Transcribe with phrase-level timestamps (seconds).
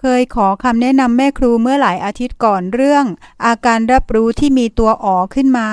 [0.00, 3.04] เคยขอคำแนะนำแม่ครูเมื่อหลายอาทิตย์ก่อนเรื่อง
[3.46, 5.68] อาการรับรู้ที่มีตัวอ๋อขึ้นมา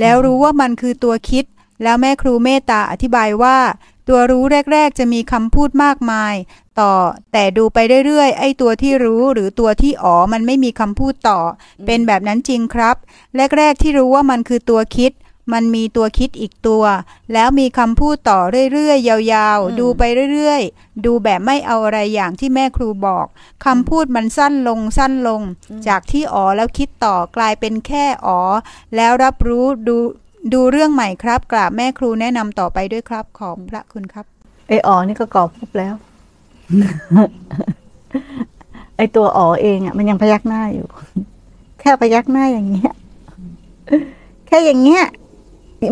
[0.00, 1.44] แล้วรู้ว่ามันคือตัวคิด
[1.82, 3.58] แล้วแม่ครูเมตตาอธิบายว่า
[4.08, 6.34] ตัวรู้แรก ๆ จะมีคำพูดมากมาย
[6.80, 6.92] ต่อ
[7.32, 11.40] แต่ดูไปเรื่อยๆ ไอ้ตัวที่รู้หรือตัวที่อ๋อมันไม่มีคำพูดต่อ
[11.86, 12.96] เป็นแบบนั้นจริงครับ
[13.58, 15.12] แรก ๆ ที่รู้ว่ามันคือตัวคิด
[15.52, 16.84] มันมีตัวคิดอีกตัว
[17.32, 18.40] แล้วมีคำพูดต่อ
[18.72, 20.02] เรื่อยๆ ยาวอืมๆดูไป
[20.32, 23.26] เรื่อยๆ ดูแบบไม่เอาอะไรอย่างที่แม่ครูบอก
[23.64, 25.42] คำพูดมันสั้นลงสั้นลง
[25.88, 28.40] จากที่อ๋อแล้วคิดต่อกลายเป็นแค่อ๋อ
[28.96, 29.96] แล้วรับรู้ดู
[30.54, 34.26] ดูเรื่องใหม่ครับกราบแม่ครูแนะนำต่อไปด้วยครับขอบพระคุณครับ
[34.68, 35.94] ไออ๋อนี่ก็กรอบพุบแล้ว
[38.96, 40.88] ไอตัวอ๋อเองอะ มันยังพยักหน้าอยู่
[41.80, 42.92] แค่พยักหน้าอย่างเงี้ย
[44.46, 45.04] แค่อย่างเงี้ย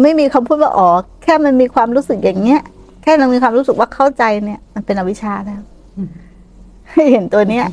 [0.03, 0.89] ไม่มีคำพูดว่าอ๋อ
[1.23, 2.61] แค่มันมีความรู้สึกอย่างเงี้ย
[3.03, 5.63] แค่มันมีความรู้สึกว่าเข้าใจเนี่ย มันเป็นอวิชชาแล้ว
[6.93, 7.67] ให้เห็นตัวเนี้ย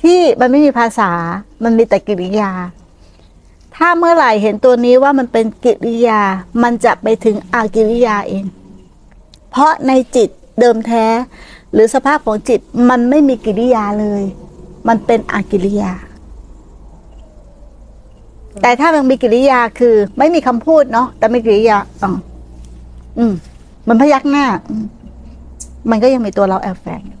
[0.00, 1.10] ที่มันไม่มีภาษา
[1.64, 2.50] มันมีแต่กิริยา
[3.76, 6.20] ถ้าเมื่อไหร่เห็นตัวนี้ว่ามันเป็นกิริยา
[6.62, 8.44] มันจะไปถึงอากิริยาเอง
[9.50, 10.28] เพราะในจิต
[10.60, 11.06] เดิมแท้
[11.72, 14.22] หรือสภาพของจิตมันไม่มีกิริยาเลย
[14.88, 15.92] มันเป็นอากิริยา
[18.62, 22.10] แต่ถ้ามันมีกิริยาคือ ไม่มีคำพูดเนาะแต่มีกิริยาอ๋อ
[23.18, 23.32] อืม
[23.88, 24.44] มันพยักหน้า
[25.90, 27.18] มันก็ยังมีตัวเราแอบแฝงอยู่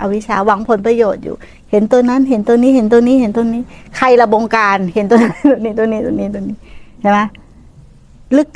[0.00, 1.34] อวิชชาหวังผลประโยชน์อยู่
[1.70, 3.62] เห็นตัวนั้น เห็นตัวนี้ เห็นตัวนี้ เห็นตัวนี้
[3.96, 6.56] ใครระบงการ เห็นตัวนั้นตัวนี้ตัวนี้ตัวนี้ตัวนี้
[7.00, 7.18] ใช่ไหม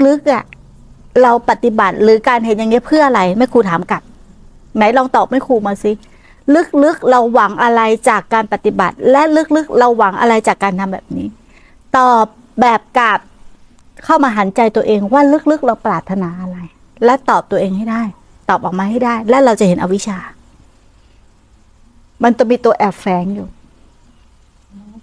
[0.06, 0.44] ลึกๆอะ
[1.22, 4.02] เราปฏิบัติหรือการเห็นอย่างเงี้ยเพื่ออะไรแม่ครูถามกลับ
[4.76, 5.92] ไหนลองตอบแม่ครูมาสิ
[6.84, 9.22] ลึกๆเราหวังอะไรจากการปฏิบัติ และ
[9.56, 11.26] ลึกๆเราหวังอะไรจากการทำแบบนี้
[11.96, 12.26] ตอบ
[12.60, 13.20] แบบกับ
[14.04, 16.58] เข้ามาหันใจตัวเองว่าลึกๆเราปรารถนาอะไร
[17.04, 18.02] และตอบตัวเองให้ได้
[18.48, 20.18] ตอบออกมาให้ได้ และเราจะเห็นอวิชชา
[22.22, 23.46] มันจะมีตัวแอบแฝงอยู่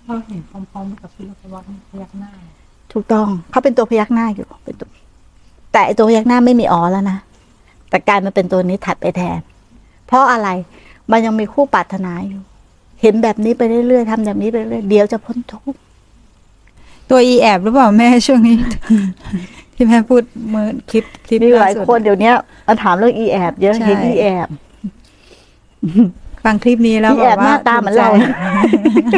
[0.04, 2.32] เพราะเห็นพร้อมๆกับที่เราพยักพยักหน้า
[2.92, 4.88] ถูกต้องเขาเป็นตัวพยักหน้าอยู่เป็นตัว
[5.72, 7.18] แต่ไอ้ตัวพยักหน้าไม่มีอ๋อแล้วนะ
[7.90, 9.40] แต่กลายมาเป็นตัวนี้ถัดไปแทน
[10.08, 10.50] เพราะอะไร
[11.12, 12.42] มันยังมีคู่ปรารถนาอยู่
[13.02, 15.80] เห็นแบบนี้ไปเรื่อยๆทำแบบนี้ไปเรื่อยๆเดี๋ยวจะพ้นทุกข์
[17.10, 18.58] ตัวอีแอบหรือเปล่าแม่ช่วงนี้
[19.76, 22.32] ที่แม่พูดเมื่อคลิปคลิปมีหลายสุดคนเดี๋ยวนี้
[22.68, 24.48] มาถามเรื่องอีแอบเยอะใช่เห็นอีแอบ
[26.44, 28.18] ฟังคลิปนี้แล้วอีแอบกว่หน้าตาเหมือนเราภู
[29.12, 29.16] ใจ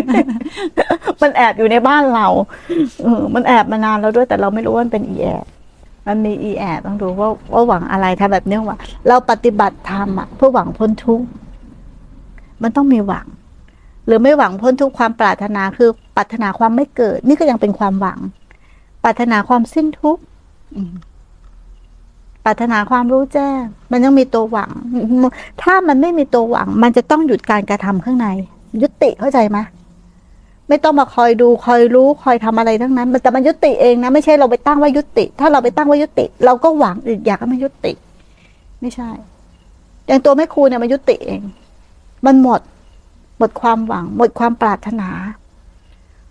[1.22, 2.28] มันแอบอยู่ในบ้านเรา
[3.03, 5.46] เออมันแอบมานานแล้วด้วย แต่เราไม่รู้ว่ามันเป็นอีแอบ
[6.08, 8.78] มันมีอีแอบต้องดูว่าว่าหวังอะไรทำแบบเนี้ยว่า
[9.08, 11.28] เราปฏิบัติธรรมอะเพื่อหวังพ้นทุกข์
[12.64, 13.28] มันต้องมีหวัง
[14.06, 18.19] หรือไม่หวังพ้นทุกข์ความปรารถนาคือ ปรารถนาความไม่เกิด นี่ก็ยังเป็นความหวัง
[19.03, 20.23] ปรารถนาความสิ้นทุกข์
[22.45, 23.61] ปรารถนาความรู้แจ้ง
[23.91, 24.72] มันยังมีตัวหวัง
[25.61, 28.27] ถ้ามันไม่มีตัวหวัง มันจะต้องหยุดการกระทำข้างใน
[28.81, 29.57] ยุติเข้าใจไหม
[30.69, 37.94] ไม่ต้องมาคอยดูคอยรู้คอยทำอะไรทั้งนั้น มันแต่มันยุติเองนะ ไม่ใช่เราไปตั้งว่ายุติ ถ้าเราไปตั้งว่ายุติ เราก็หวังอีกอยากให้มันยุติ
[38.81, 39.09] ไม่ใช่
[40.07, 41.41] อย่างตัวแม่ครูเนี่ยมันยุติเอง
[42.25, 42.61] มันหมด
[43.38, 45.09] หมดความหวัง หมดความปรารถนา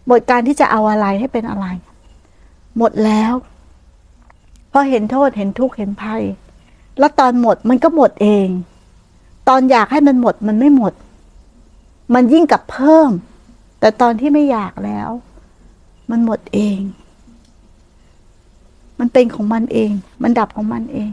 [0.07, 1.67] หมดการที่จะเอาอะไรให้เป็นอะไร
[2.79, 3.33] หมดแล้ว
[4.79, 6.23] พราะเห็นโทษเห็นทุกข์เห็นภัย
[6.99, 8.49] แล้วตอนหมดมันก็หมดเอง
[9.49, 10.93] ตอนอยากให้มันหมดมันไม่หมด
[12.15, 13.11] มันยิ่งกับเพิ่ม
[13.81, 15.11] แต่ตอนที่ไม่อยากแล้ว
[16.11, 16.79] มันหมดเอง
[18.99, 19.93] มันเป็นของมันเอง
[20.23, 21.11] มันดับของมันเอง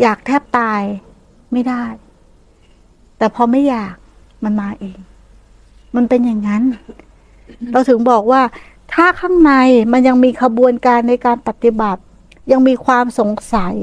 [0.00, 0.82] อยากแทบตาย
[1.52, 1.84] ไม่ได้
[3.18, 3.94] แต่พอไม่อยาก
[4.44, 4.98] มันมาเอง
[5.96, 6.62] มันเป็นอย่างนั้น
[7.72, 8.42] เราถึงบอกว่า
[8.92, 9.52] ถ้าข้างใน
[9.92, 12.00] มันยังมีขบวนการในการปฏิบัติ
[12.52, 13.74] ยังมีความสงสัย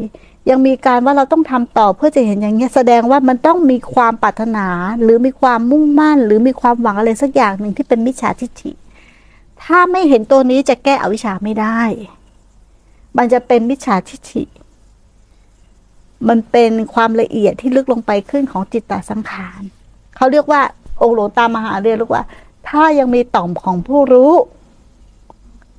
[0.50, 4.67] ยังมีการว่าเราต้องทำต่อเพื่อจะเห็นอย่างเงี้ยแสดงว่ามันต้องมีความปรารถนา
[5.01, 8.72] หรือมีความมุ่งมั่น หรือมีความหวังอะไรสักอย่างหนึ่งที่เป็นมิจฉาทิฏฐิ
[9.63, 11.81] ถ้าไม่เห็นตัวนี้จะแก้อวิชชาไม่ได้
[13.17, 14.44] มันจะเป็นมิจฉาทิฏฐิ
[16.28, 19.61] มันเป็นความละเอียดที่ลึกลงไปขึ้นของจิตตสังขาร
[20.16, 20.61] เขาเรียกว่า
[21.01, 22.23] องค์หลวงตามหาเรียกว่า
[22.69, 24.31] ถ้ายังมีต่อมของผู้รู้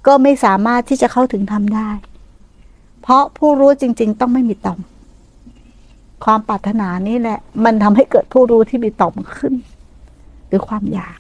[0.06, 1.90] ก็ไม่สามารถที่จะเข้าถึงธรรมได้
[3.02, 4.81] เพราะผู้รู้จริง ๆ ต้องไม่มีต่อม
[6.25, 9.55] ความปรารถนานี่แหละ มันทำให้เกิดผู้รู้ที่มีต่อมขึ้น
[10.46, 11.19] หรือความอยาก